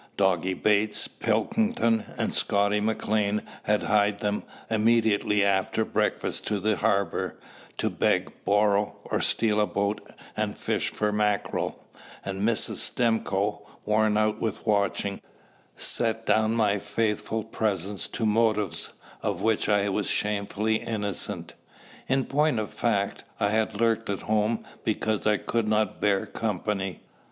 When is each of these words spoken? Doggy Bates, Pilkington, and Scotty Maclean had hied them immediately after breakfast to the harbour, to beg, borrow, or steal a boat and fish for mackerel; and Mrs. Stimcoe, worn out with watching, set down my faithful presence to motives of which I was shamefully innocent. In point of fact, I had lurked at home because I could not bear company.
Doggy 0.17 0.55
Bates, 0.55 1.07
Pilkington, 1.07 2.05
and 2.17 2.33
Scotty 2.33 2.79
Maclean 2.79 3.43
had 3.65 3.83
hied 3.83 4.17
them 4.17 4.41
immediately 4.67 5.45
after 5.45 5.85
breakfast 5.85 6.47
to 6.47 6.59
the 6.59 6.77
harbour, 6.77 7.37
to 7.77 7.87
beg, 7.91 8.31
borrow, 8.43 8.95
or 9.03 9.21
steal 9.21 9.61
a 9.61 9.67
boat 9.67 10.01
and 10.35 10.57
fish 10.57 10.89
for 10.89 11.11
mackerel; 11.11 11.85
and 12.25 12.41
Mrs. 12.41 12.77
Stimcoe, 12.77 13.61
worn 13.85 14.17
out 14.17 14.41
with 14.41 14.65
watching, 14.65 15.21
set 15.77 16.25
down 16.25 16.55
my 16.55 16.79
faithful 16.79 17.43
presence 17.43 18.07
to 18.07 18.25
motives 18.25 18.93
of 19.21 19.43
which 19.43 19.69
I 19.69 19.87
was 19.89 20.07
shamefully 20.09 20.77
innocent. 20.77 21.53
In 22.07 22.25
point 22.25 22.57
of 22.57 22.73
fact, 22.73 23.23
I 23.39 23.49
had 23.49 23.79
lurked 23.79 24.09
at 24.09 24.23
home 24.23 24.65
because 24.83 25.27
I 25.27 25.37
could 25.37 25.67
not 25.67 26.01
bear 26.01 26.25
company. 26.25 27.01